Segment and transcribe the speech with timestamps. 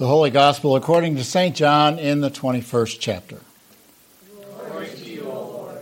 [0.00, 1.54] The Holy Gospel according to St.
[1.54, 3.38] John in the 21st chapter.
[5.04, 5.78] You,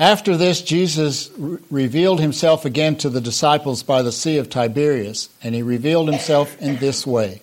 [0.00, 5.28] After this, Jesus re- revealed himself again to the disciples by the Sea of Tiberias,
[5.40, 7.42] and he revealed himself in this way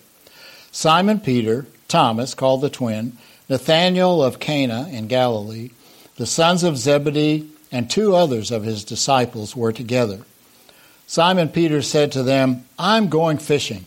[0.70, 3.16] Simon Peter, Thomas, called the twin,
[3.48, 5.70] Nathanael of Cana in Galilee,
[6.16, 10.26] the sons of Zebedee, and two others of his disciples were together.
[11.06, 13.86] Simon Peter said to them, I'm going fishing.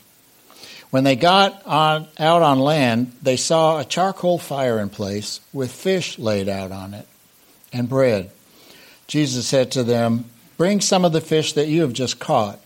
[0.91, 5.71] When they got on, out on land, they saw a charcoal fire in place with
[5.71, 7.07] fish laid out on it
[7.71, 8.29] and bread.
[9.07, 10.25] Jesus said to them,
[10.57, 12.59] Bring some of the fish that you have just caught.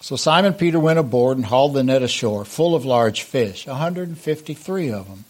[0.00, 4.90] So Simon Peter went aboard and hauled the net ashore, full of large fish, 153
[4.90, 5.24] of them.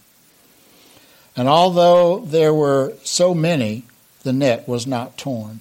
[1.36, 3.84] And although there were so many,
[4.22, 5.60] the net was not torn.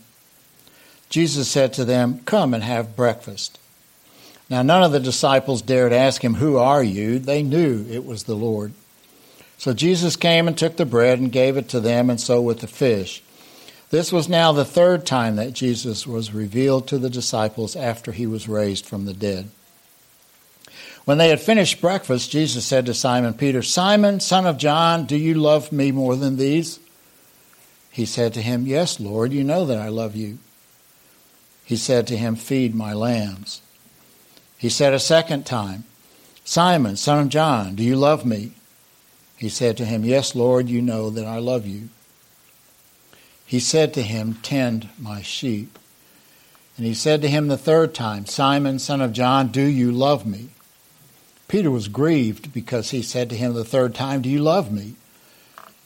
[1.10, 3.60] Jesus said to them, Come and have breakfast.
[4.50, 7.18] Now, none of the disciples dared ask him, Who are you?
[7.20, 8.74] They knew it was the Lord.
[9.58, 12.60] So Jesus came and took the bread and gave it to them, and so with
[12.60, 13.24] the fish.
[13.90, 18.28] This was now the third time that Jesus was revealed to the disciples after he
[18.28, 19.50] was raised from the dead.
[21.06, 25.16] When they had finished breakfast, Jesus said to Simon Peter, Simon, son of John, do
[25.16, 26.80] you love me more than these?
[27.92, 30.40] He said to him, Yes, Lord, you know that I love you.
[31.64, 33.62] He said to him, Feed my lambs.
[34.58, 35.84] He said a second time,
[36.44, 38.52] Simon, son of John, do you love me?
[39.38, 41.90] He said to him, Yes, Lord, you know that I love you.
[43.46, 45.78] He said to him, Tend my sheep.
[46.78, 50.26] And he said to him the third time, Simon, son of John, do you love
[50.26, 50.50] me?
[51.48, 54.96] Peter was grieved because he said to him the third time, Do you love me?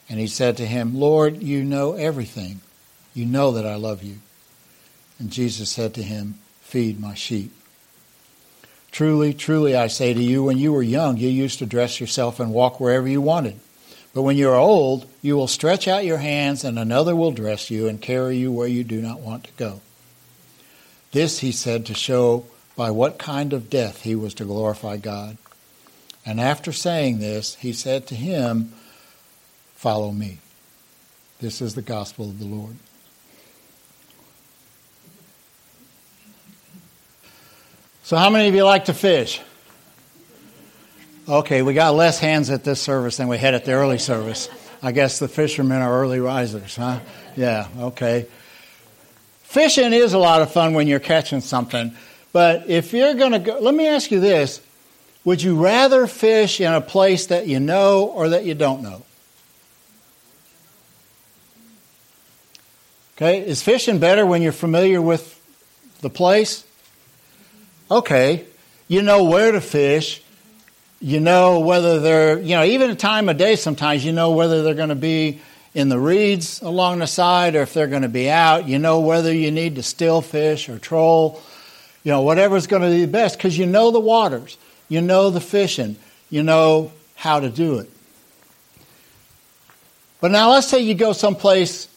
[0.07, 2.61] And he said to him, Lord, you know everything.
[3.13, 4.17] You know that I love you.
[5.19, 7.51] And Jesus said to him, Feed my sheep.
[8.91, 12.39] Truly, truly, I say to you, when you were young, you used to dress yourself
[12.39, 13.59] and walk wherever you wanted.
[14.13, 17.69] But when you are old, you will stretch out your hands, and another will dress
[17.69, 19.81] you and carry you where you do not want to go.
[21.11, 22.45] This he said to show
[22.75, 25.37] by what kind of death he was to glorify God.
[26.25, 28.73] And after saying this, he said to him,
[29.75, 30.39] Follow me.
[31.39, 32.75] This is the gospel of the Lord.
[38.09, 39.39] So, how many of you like to fish?
[41.27, 44.49] Okay, we got less hands at this service than we had at the early service.
[44.81, 47.01] I guess the fishermen are early risers, huh?
[47.35, 48.25] Yeah, okay.
[49.43, 51.95] Fishing is a lot of fun when you're catching something,
[52.33, 54.59] but if you're going to go, let me ask you this
[55.23, 59.03] would you rather fish in a place that you know or that you don't know?
[63.17, 65.39] Okay, is fishing better when you're familiar with
[66.01, 66.65] the place?
[67.91, 68.45] Okay,
[68.87, 70.21] you know where to fish.
[70.99, 74.61] You know whether they're, you know, even a time of day sometimes you know whether
[74.61, 75.41] they're going to be
[75.73, 78.67] in the reeds along the side or if they're going to be out.
[78.67, 81.41] You know whether you need to still fish or troll,
[82.03, 84.57] you know, whatever's going to be the best because you know the waters,
[84.87, 85.95] you know the fishing,
[86.29, 87.89] you know how to do it.
[90.21, 91.87] But now let's say you go someplace,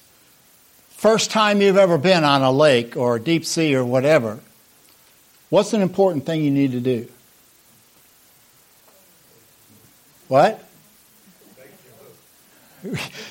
[0.90, 4.38] first time you've ever been on a lake or deep sea or whatever
[5.52, 7.06] What's an important thing you need to do?
[10.28, 10.64] What?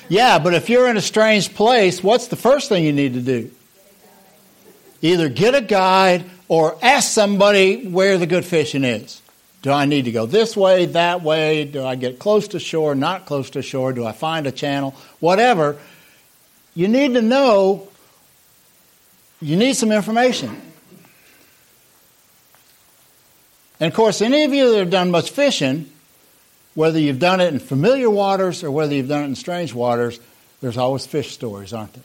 [0.08, 3.20] yeah, but if you're in a strange place, what's the first thing you need to
[3.20, 3.50] do?
[5.00, 9.20] Either get a guide or ask somebody where the good fishing is.
[9.62, 11.64] Do I need to go this way, that way?
[11.64, 13.92] Do I get close to shore, not close to shore?
[13.92, 14.94] Do I find a channel?
[15.18, 15.76] Whatever.
[16.76, 17.88] You need to know,
[19.40, 20.71] you need some information.
[23.82, 25.90] And of course, any of you that have done much fishing,
[26.74, 30.20] whether you've done it in familiar waters or whether you've done it in strange waters,
[30.60, 32.04] there's always fish stories, aren't there?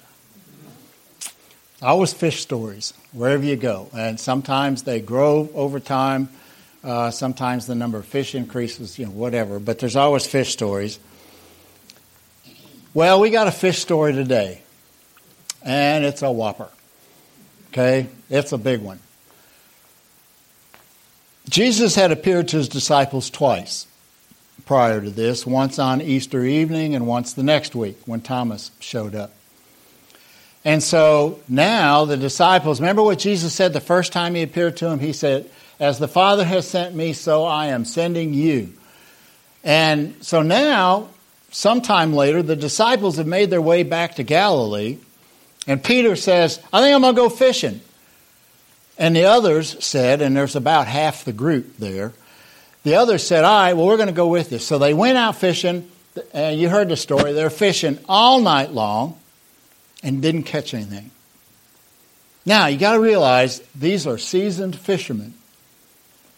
[1.83, 3.91] Always fish stories wherever you go.
[3.95, 6.29] And sometimes they grow over time.
[6.83, 9.59] Uh, sometimes the number of fish increases, you know, whatever.
[9.59, 10.97] But there's always fish stories.
[12.95, 14.63] Well, we got a fish story today,
[15.61, 16.69] and it's a whopper.
[17.67, 18.07] Okay?
[18.31, 18.99] It's a big one.
[21.49, 23.87] Jesus had appeared to his disciples twice
[24.65, 29.15] prior to this, once on Easter evening and once the next week when Thomas showed
[29.15, 29.31] up.
[30.65, 34.85] And so now the disciples, remember what Jesus said the first time he appeared to
[34.85, 34.99] them?
[34.99, 35.49] He said,
[35.79, 38.73] As the Father has sent me, so I am sending you.
[39.63, 41.07] And so now,
[41.51, 44.97] sometime later, the disciples have made their way back to Galilee,
[45.65, 47.79] and Peter says, I think I'm going to go fishing.
[48.97, 52.13] And the others said, and there's about half the group there,
[52.83, 54.59] the others said, All right, well, we're going to go with you.
[54.59, 55.89] So they went out fishing,
[56.33, 57.33] and you heard the story.
[57.33, 59.17] They're fishing all night long
[60.03, 61.11] and didn't catch anything.
[62.45, 65.33] Now, you got to realize these are seasoned fishermen.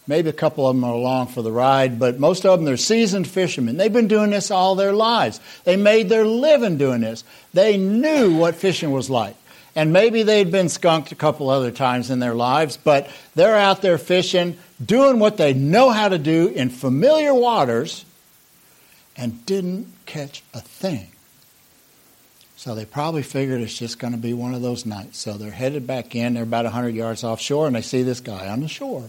[0.08, 2.76] Maybe a couple of them are along for the ride, but most of them they're
[2.76, 3.76] seasoned fishermen.
[3.76, 5.38] They've been doing this all their lives.
[5.62, 7.22] They made their living doing this.
[7.54, 9.36] They knew what fishing was like.
[9.80, 13.80] And maybe they'd been skunked a couple other times in their lives, but they're out
[13.80, 18.04] there fishing, doing what they know how to do in familiar waters,
[19.16, 21.10] and didn't catch a thing.
[22.56, 25.16] So they probably figured it's just going to be one of those nights.
[25.16, 26.34] So they're headed back in.
[26.34, 29.08] They're about 100 yards offshore, and they see this guy on the shore.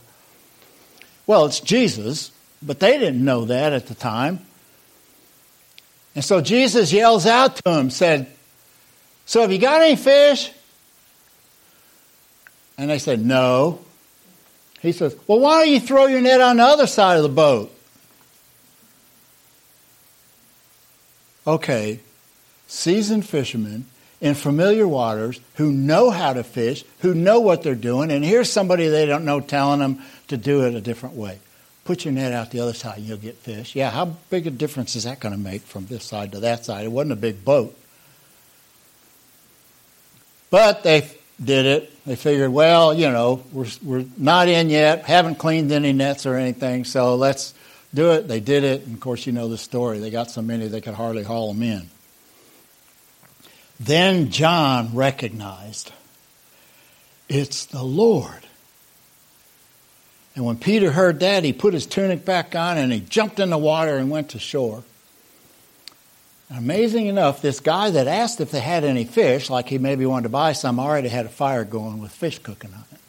[1.28, 2.32] Well, it's Jesus,
[2.62, 4.40] but they didn't know that at the time.
[6.16, 8.28] And so Jesus yells out to him, said,
[9.26, 10.54] So have you got any fish?
[12.78, 13.80] And they said, No.
[14.82, 17.30] He says, Well, why don't you throw your net on the other side of the
[17.30, 17.76] boat?
[21.46, 22.00] Okay,
[22.68, 23.86] seasoned fishermen
[24.20, 28.52] in familiar waters who know how to fish, who know what they're doing, and here's
[28.52, 31.40] somebody they don't know telling them to do it a different way.
[31.84, 33.76] Put your net out the other side and you'll get fish.
[33.76, 36.64] Yeah, how big a difference is that going to make from this side to that
[36.64, 36.86] side?
[36.86, 37.76] It wasn't a big boat.
[40.52, 41.10] But they
[41.44, 42.06] did it.
[42.06, 46.36] They figured, well, you know, we're, we're not in yet, haven't cleaned any nets or
[46.36, 47.54] anything, so let's
[47.94, 48.28] do it.
[48.28, 50.00] They did it, and of course, you know the story.
[50.00, 51.90] They got so many they could hardly haul them in.
[53.80, 55.92] Then John recognized
[57.28, 58.46] it's the Lord.
[60.36, 63.50] And when Peter heard that, he put his tunic back on and he jumped in
[63.50, 64.84] the water and went to shore.
[66.54, 70.24] Amazing enough, this guy that asked if they had any fish, like he maybe wanted
[70.24, 73.00] to buy some, already had a fire going with fish cooking on it.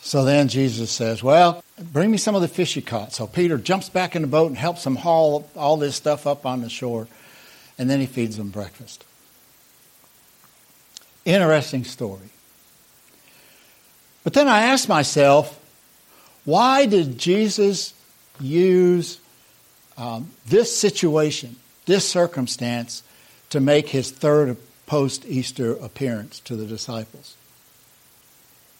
[0.00, 3.12] So then Jesus says, Well, Bring me some of the fish you caught.
[3.12, 6.46] So Peter jumps back in the boat and helps them haul all this stuff up
[6.46, 7.08] on the shore.
[7.78, 9.04] And then he feeds them breakfast.
[11.24, 12.28] Interesting story.
[14.22, 15.60] But then I asked myself,
[16.44, 17.92] why did Jesus
[18.40, 19.18] use
[19.96, 23.02] um, this situation, this circumstance,
[23.50, 27.36] to make his third post Easter appearance to the disciples?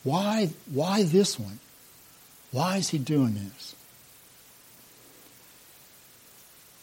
[0.03, 1.59] Why, why this one?
[2.53, 3.75] Why is he doing this?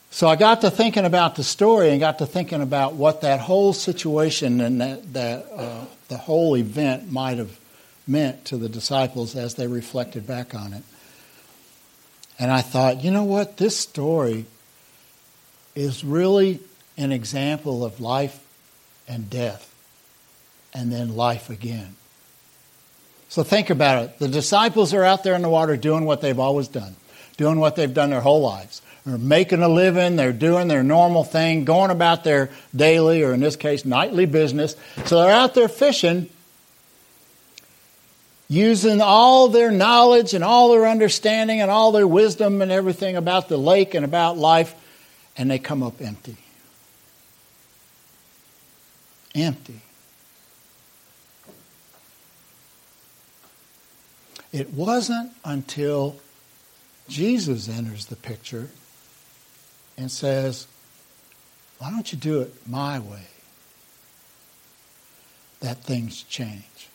[0.09, 3.40] So I got to thinking about the story and got to thinking about what that
[3.40, 7.57] whole situation and that, that uh, the whole event might have
[8.06, 10.83] meant to the disciples as they reflected back on it.
[12.42, 13.57] And I thought, you know what?
[13.57, 14.45] This story
[15.76, 16.60] is really
[16.98, 18.44] an example of life
[19.07, 19.71] and death
[20.74, 21.95] and then life again.
[23.30, 24.18] So think about it.
[24.18, 26.95] The disciples are out there in the water doing what they've always done,
[27.38, 28.81] doing what they've done their whole lives.
[29.06, 33.40] They're making a living, they're doing their normal thing, going about their daily, or in
[33.40, 34.76] this case, nightly business.
[35.06, 36.28] So they're out there fishing,
[38.51, 43.47] using all their knowledge and all their understanding and all their wisdom and everything about
[43.47, 44.75] the lake and about life,
[45.37, 46.35] and they come up empty.
[49.33, 49.79] Empty.
[54.51, 56.17] It wasn't until
[57.07, 58.67] Jesus enters the picture
[59.97, 60.67] and says,
[61.77, 63.27] Why don't you do it my way?
[65.61, 66.91] that things change.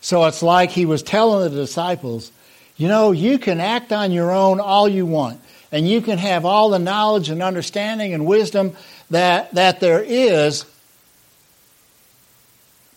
[0.00, 2.32] So it's like he was telling the disciples,
[2.76, 5.40] you know, you can act on your own all you want,
[5.70, 8.74] and you can have all the knowledge and understanding and wisdom
[9.10, 10.64] that, that there is,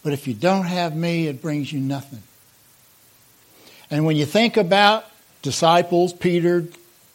[0.04, 2.22] but if you don't have me, it brings you nothing.
[3.90, 5.06] And when you think about
[5.42, 6.66] disciples, Peter,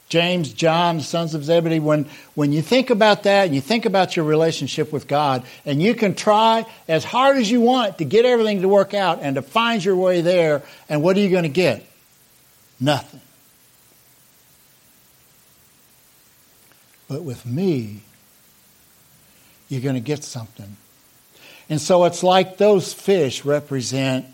[0.09, 4.17] James, John, sons of Zebedee, when, when you think about that and you think about
[4.17, 8.25] your relationship with God, and you can try as hard as you want to get
[8.25, 11.43] everything to work out and to find your way there, and what are you going
[11.43, 11.85] to get?
[12.81, 13.21] Nothing.
[17.07, 18.01] But with me,
[19.69, 20.77] you're going to get something.
[21.69, 24.25] And so it's like those fish represent,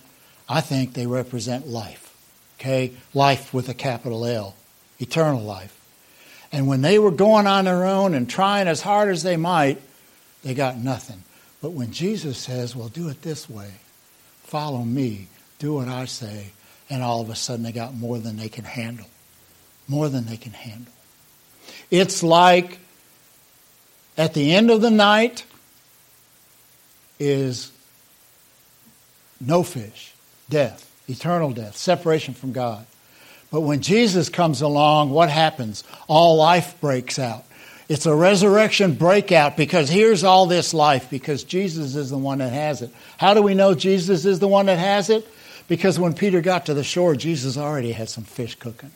[0.48, 2.14] I think they represent life.
[2.60, 2.92] Okay?
[3.12, 4.54] Life with a capital L
[5.04, 5.78] eternal life.
[6.50, 9.80] And when they were going on their own and trying as hard as they might,
[10.42, 11.22] they got nothing.
[11.60, 13.70] But when Jesus says, well, do it this way,
[14.42, 16.52] follow me, do what I say,
[16.88, 19.06] and all of a sudden they got more than they can handle.
[19.88, 20.92] More than they can handle.
[21.90, 22.78] It's like
[24.16, 25.44] at the end of the night
[27.18, 27.72] is
[29.40, 30.14] no fish,
[30.48, 32.86] death, eternal death, separation from God.
[33.54, 35.84] But when Jesus comes along, what happens?
[36.08, 37.44] All life breaks out.
[37.88, 42.52] It's a resurrection breakout because here's all this life because Jesus is the one that
[42.52, 42.90] has it.
[43.16, 45.24] How do we know Jesus is the one that has it?
[45.68, 48.90] Because when Peter got to the shore, Jesus already had some fish cooking.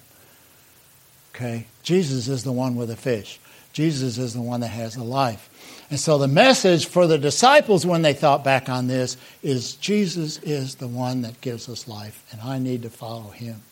[1.37, 1.69] Okay?
[1.85, 3.39] Jesus is the one with the fish.
[3.73, 5.85] Jesus is the one that has the life.
[5.89, 10.39] And so the message for the disciples when they thought back on this is Jesus
[10.39, 13.63] is the one that gives us life, and I need to follow him.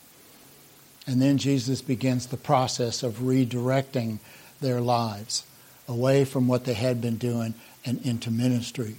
[1.07, 4.19] And then Jesus begins the process of redirecting
[4.59, 5.45] their lives
[5.87, 7.53] away from what they had been doing
[7.85, 8.97] and into ministry.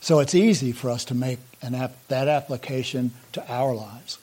[0.00, 4.18] So it's easy for us to make ap- that application to our lives.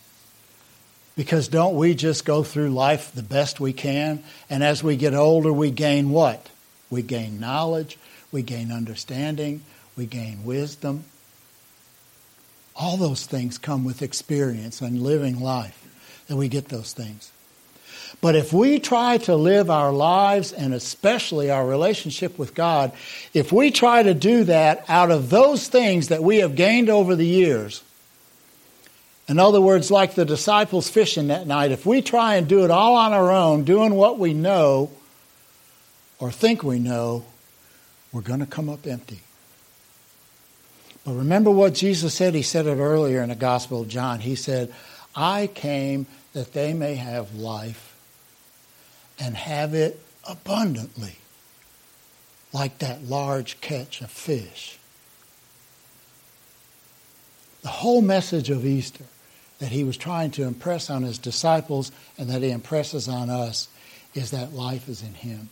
[1.15, 4.21] Because don't we just go through life the best we can?
[4.49, 6.49] And as we get older, we gain what?
[6.89, 7.97] We gain knowledge,
[8.31, 9.63] we gain understanding,
[9.95, 11.05] we gain wisdom.
[12.75, 15.81] All those things come with experience and living life,
[16.27, 17.31] that we get those things.
[18.21, 22.91] But if we try to live our lives and especially our relationship with God,
[23.33, 27.15] if we try to do that out of those things that we have gained over
[27.15, 27.83] the years,
[29.27, 32.71] in other words, like the disciples fishing that night, if we try and do it
[32.71, 34.91] all on our own, doing what we know
[36.19, 37.25] or think we know,
[38.11, 39.19] we're going to come up empty.
[41.05, 42.33] But remember what Jesus said?
[42.33, 44.19] He said it earlier in the Gospel of John.
[44.19, 44.73] He said,
[45.15, 47.95] I came that they may have life
[49.19, 51.17] and have it abundantly,
[52.51, 54.79] like that large catch of fish.
[57.61, 59.05] The whole message of Easter
[59.59, 63.69] that he was trying to impress on his disciples and that he impresses on us
[64.15, 65.49] is that life is in him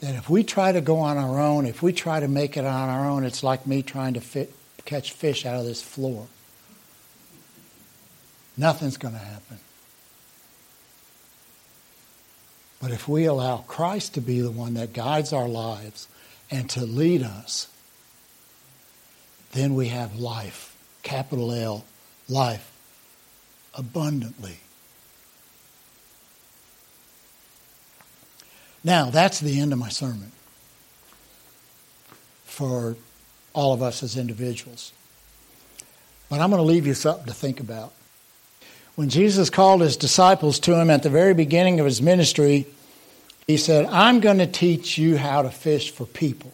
[0.00, 2.64] that if we try to go on our own, if we try to make it
[2.64, 4.52] on our own, it's like me trying to fit,
[4.84, 6.26] catch fish out of this floor.
[8.56, 9.58] Nothing's going to happen.
[12.80, 16.06] But if we allow Christ to be the one that guides our lives
[16.50, 17.68] and to lead us,
[19.52, 21.84] then we have life, capital L,
[22.28, 22.70] life,
[23.72, 24.58] abundantly.
[28.84, 30.30] Now, that's the end of my sermon
[32.44, 32.96] for
[33.54, 34.92] all of us as individuals.
[36.28, 37.92] But I'm going to leave you something to think about.
[38.94, 42.66] When Jesus called his disciples to him at the very beginning of his ministry,
[43.46, 46.52] he said, I'm going to teach you how to fish for people.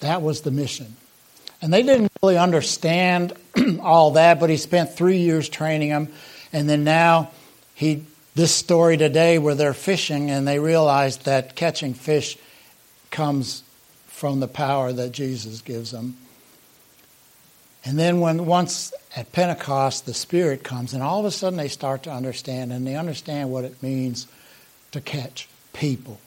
[0.00, 0.96] That was the mission.
[1.60, 3.34] And they didn't really understand
[3.80, 6.08] all that, but he spent three years training them.
[6.52, 7.30] And then now
[7.74, 12.38] he this story today where they're fishing and they realize that catching fish
[13.10, 13.62] comes
[14.06, 16.16] from the power that Jesus gives them.
[17.84, 21.68] And then when once at Pentecost the Spirit comes and all of a sudden they
[21.68, 24.26] start to understand and they understand what it means
[24.92, 26.20] to catch people.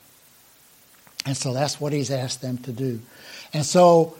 [1.26, 3.00] And so that's what he's asked them to do.
[3.54, 4.18] And so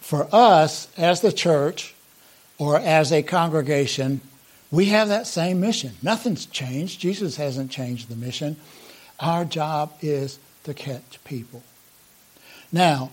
[0.00, 1.94] for us as the church
[2.58, 4.20] or as a congregation,
[4.72, 5.92] we have that same mission.
[6.02, 6.98] Nothing's changed.
[6.98, 8.56] Jesus hasn't changed the mission.
[9.20, 11.62] Our job is to catch people.
[12.72, 13.10] Now,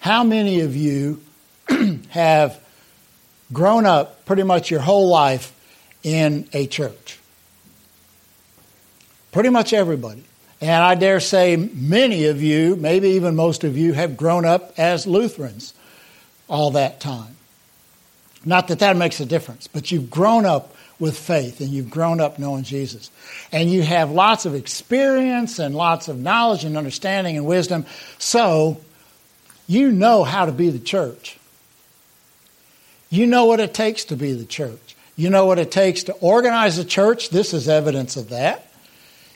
[0.00, 1.22] how many of you
[2.10, 2.60] have
[3.52, 5.52] grown up pretty much your whole life
[6.02, 7.18] in a church?
[9.32, 10.24] Pretty much everybody.
[10.60, 14.74] And I dare say many of you, maybe even most of you, have grown up
[14.76, 15.72] as Lutherans
[16.48, 17.37] all that time.
[18.44, 22.20] Not that that makes a difference, but you've grown up with faith and you've grown
[22.20, 23.10] up knowing Jesus.
[23.52, 27.86] And you have lots of experience and lots of knowledge and understanding and wisdom.
[28.18, 28.80] So
[29.66, 31.38] you know how to be the church.
[33.10, 34.96] You know what it takes to be the church.
[35.16, 37.30] You know what it takes to organize a church?
[37.30, 38.66] This is evidence of that.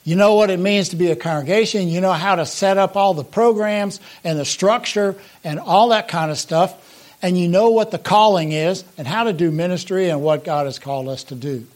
[0.04, 1.88] You know what it means to be a congregation.
[1.88, 6.09] You know how to set up all the programs and the structure and all that
[6.09, 6.91] kind of stuff.
[7.22, 10.66] And you know what the calling is and how to do ministry and what God
[10.66, 11.66] has called us to do.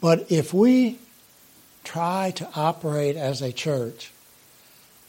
[0.00, 0.98] But if we
[1.84, 4.10] try to operate as a church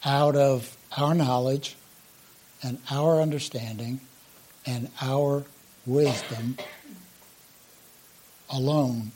[0.04, 1.76] out of our knowledge
[2.62, 4.00] and our understanding
[4.64, 5.44] and our
[5.84, 6.56] wisdom
[8.50, 9.10] alone,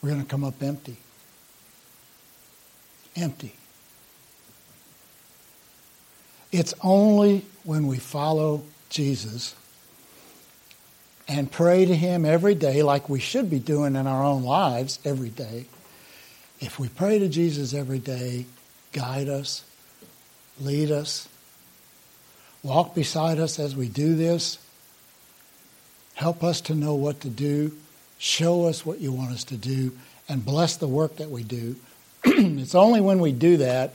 [0.00, 0.96] we're going to come up empty.
[3.14, 3.54] Empty.
[6.52, 9.54] It's only when we follow Jesus
[11.26, 14.98] and pray to Him every day, like we should be doing in our own lives
[15.04, 15.64] every day.
[16.60, 18.44] If we pray to Jesus every day,
[18.92, 19.64] guide us,
[20.60, 21.26] lead us,
[22.62, 24.58] walk beside us as we do this,
[26.14, 27.72] help us to know what to do,
[28.18, 29.96] show us what you want us to do,
[30.28, 31.76] and bless the work that we do.
[32.24, 33.94] it's only when we do that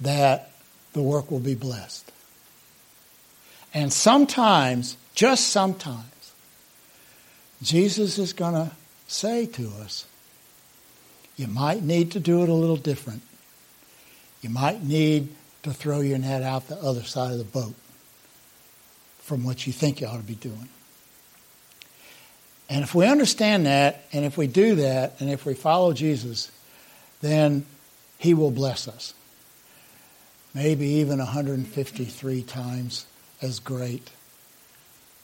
[0.00, 0.51] that
[0.92, 2.10] the work will be blessed.
[3.74, 6.32] And sometimes just sometimes,
[7.62, 8.72] Jesus is going to
[9.06, 10.06] say to us,
[11.36, 13.22] you might need to do it a little different.
[14.40, 15.28] You might need
[15.62, 17.74] to throw your net out the other side of the boat
[19.18, 20.68] from what you think you ought to be doing.
[22.68, 26.50] And if we understand that, and if we do that, and if we follow Jesus,
[27.20, 27.66] then
[28.18, 29.14] he will bless us.
[30.54, 33.06] Maybe even 153 times
[33.40, 34.10] as great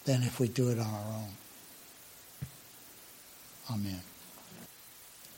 [0.05, 1.31] than if we do it on our own.
[3.71, 4.01] Amen.